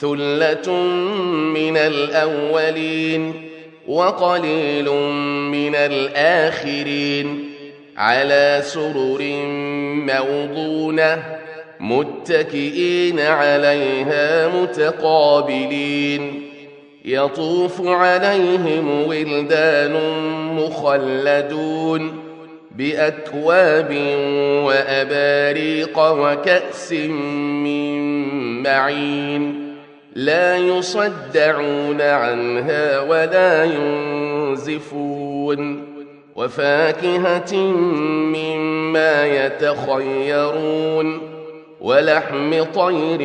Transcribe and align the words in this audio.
ثلة 0.00 0.72
من 1.54 1.76
الأولين 1.76 3.32
وقليل 3.88 4.90
من 5.50 5.74
الآخرين 5.74 7.50
على 7.96 8.60
سرر 8.64 9.18
موضونة 10.06 11.22
متكئين 11.80 13.20
عليها 13.20 14.48
متقابلين 14.48 16.42
يطوف 17.04 17.86
عليهم 17.86 19.06
ولدان 19.08 19.92
مخلدون 20.56 22.22
بأكواب 22.76 23.96
وأباريق 24.64 25.98
وكأس 25.98 26.92
من 26.92 28.62
معين 28.62 29.65
لا 30.16 30.56
يصدعون 30.56 32.00
عنها 32.00 33.00
ولا 33.00 33.64
ينزفون 33.64 35.16
وفاكهة 36.36 37.56
مما 37.56 39.26
يتخيرون 39.26 41.20
ولحم 41.80 42.62
طير 42.62 43.22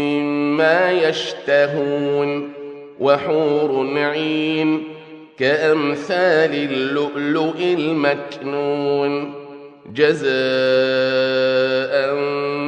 مما 0.00 0.90
يشتهون 0.90 2.52
وحور 3.00 3.98
عين 3.98 4.82
كأمثال 5.38 6.54
اللؤلؤ 6.54 7.56
المكنون 7.60 9.34
جزاء 9.94 10.30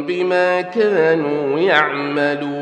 بما 0.07 0.61
كانوا 0.61 1.61
يعملون 1.61 2.62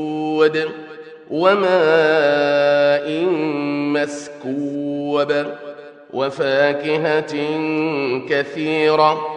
وماء 1.31 3.25
مسكوب 3.95 5.33
وفاكهة 6.13 7.33
كثيرة 8.29 9.27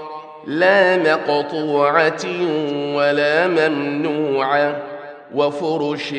لا 0.47 0.97
مقطوعة 0.97 2.25
ولا 2.95 3.47
ممنوعة 3.47 4.77
وفرش 5.35 6.13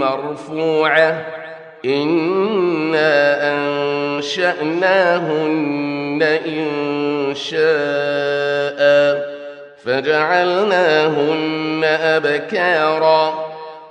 مرفوعة 0.00 1.26
إنا 1.84 3.38
أنشأناهن 4.18 6.22
إن 6.22 6.66
شاء 7.34 8.82
فجعلناهن 9.84 11.84
أبكارا 11.84 13.41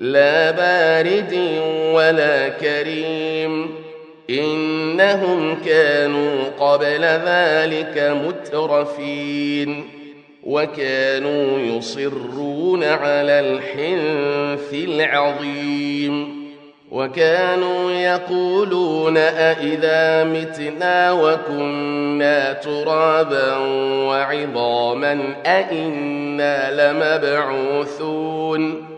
لا 0.00 0.50
بارد 0.50 1.38
ولا 1.92 2.48
كريم. 2.48 3.70
إنهم 4.30 5.58
كانوا 5.66 6.30
قبل 6.60 7.04
ذلك 7.04 8.16
مترفين. 8.26 9.84
وكانوا 10.42 11.58
يصرون 11.58 12.84
على 12.84 13.40
الحنث 13.40 14.74
العظيم. 14.74 16.38
وكانوا 16.90 17.92
يقولون 17.92 19.16
أئذا 19.16 20.24
متنا 20.24 21.12
وكنا 21.12 22.52
ترابا 22.52 23.56
وعظاما 24.08 25.34
أئنا 25.46 26.92
لمبعوثون. 26.92 28.97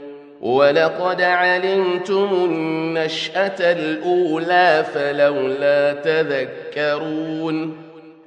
ولقد 0.41 1.21
علمتم 1.21 2.29
النشأة 2.33 3.71
الأولى 3.71 4.85
فلولا 4.93 5.93
تذكرون 5.93 7.77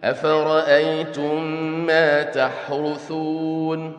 أفرأيتم 0.04 1.44
ما 1.86 2.22
تحرثون 2.22 3.92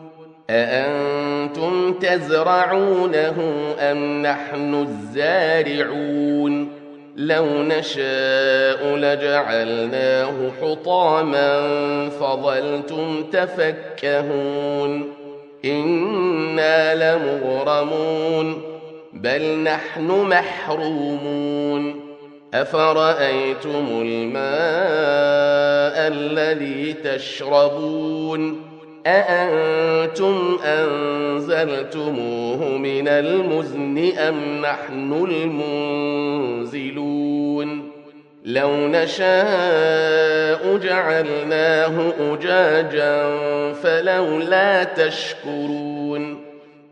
أأنتم 0.50 1.92
تزرعونه 1.92 3.36
أم 3.80 4.22
نحن 4.22 4.74
الزارعون 4.74 6.72
لو 7.16 7.46
نشاء 7.46 8.96
لجعلناه 8.96 10.50
حطاما 10.60 11.60
فظلتم 12.08 13.24
تفكهون 13.32 15.15
إنا 15.64 16.94
لمغرمون 16.94 18.62
بل 19.12 19.58
نحن 19.58 20.10
محرومون 20.28 22.06
أفرأيتم 22.54 23.86
الماء 23.90 24.36
الذي 26.08 26.92
تشربون 26.92 28.62
أأنتم 29.06 30.58
أنزلتموه 30.64 32.68
من 32.78 33.08
المزن 33.08 34.12
أم 34.18 34.62
نحن 34.62 35.12
المنزلون 36.62 37.95
لو 38.46 38.70
نشاء 38.70 40.76
جعلناه 40.76 42.12
أجاجا 42.20 43.32
فلولا 43.72 44.84
تشكرون 44.84 46.40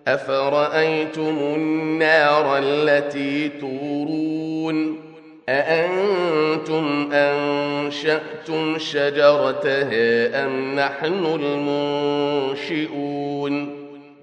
أفرأيتم 0.08 1.38
النار 1.38 2.58
التي 2.58 3.48
تورون 3.48 5.00
أأنتم 5.48 7.10
أنشأتم 7.12 8.78
شجرتها 8.78 10.44
أم 10.46 10.74
نحن 10.74 11.24
المنشئون 12.70 13.83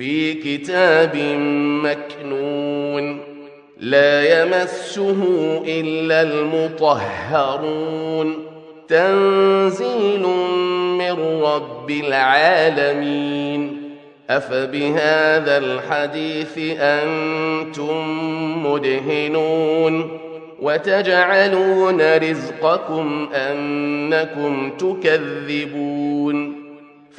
في 0.00 0.34
كتاب 0.34 1.16
مكنون 1.84 3.20
لا 3.80 4.42
يمسه 4.42 5.16
إلا 5.66 6.22
المطهرون 6.22 7.66
تنزيل 8.88 10.26
من 10.98 11.42
رب 11.42 11.90
العالمين 11.90 13.82
أفبهذا 14.30 15.58
الحديث 15.58 16.58
أنتم 16.80 18.06
مدهنون 18.66 20.18
وتجعلون 20.60 22.16
رزقكم 22.16 23.28
أنكم 23.34 24.70
تكذبون 24.70 26.09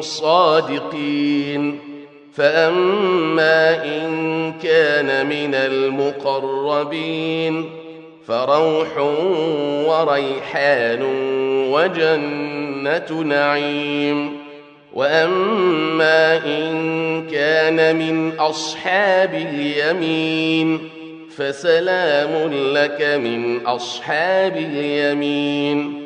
صادقين. 0.00 1.78
فأما 2.34 3.84
إن 3.84 4.52
كان 4.62 5.26
من 5.26 5.54
المقربين 5.54 7.64
فروح 8.26 8.98
وريحان 9.88 11.02
وجنة 11.72 13.22
نعيم. 13.22 14.36
وأما 14.94 16.36
إن 16.36 17.26
كان 17.32 17.96
من 17.96 18.32
أصحاب 18.38 19.34
اليمين 19.34 20.88
فسلام 21.36 22.52
لك 22.52 23.02
من 23.02 23.66
أصحاب 23.66 24.56
اليمين. 24.56 26.05